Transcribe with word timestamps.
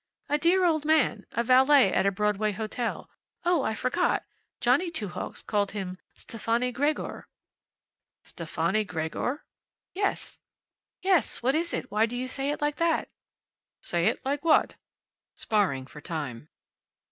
"A 0.29 0.39
dear 0.39 0.65
old 0.65 0.83
man. 0.83 1.27
A 1.33 1.43
valet 1.43 1.93
at 1.93 2.07
a 2.07 2.11
Broadway 2.11 2.53
hotel. 2.53 3.07
Oh, 3.45 3.61
I 3.61 3.75
forgot! 3.75 4.25
Johnny 4.59 4.89
Two 4.89 5.09
Hawks 5.09 5.43
called 5.43 5.69
him 5.73 5.99
Stefani 6.15 6.71
Gregor." 6.71 7.27
"Stefani 8.23 8.83
Gregor?" 8.83 9.45
"Yes. 9.93 10.39
What 11.41 11.53
is 11.53 11.71
it? 11.71 11.91
Why 11.91 12.07
do 12.07 12.17
you 12.17 12.27
say 12.27 12.49
it 12.49 12.61
like 12.61 12.77
that?" 12.77 13.09
"Say 13.83 14.07
it 14.07 14.25
like 14.25 14.43
what?" 14.43 14.73
sparring 15.35 15.85
for 15.85 16.01
time. 16.01 16.49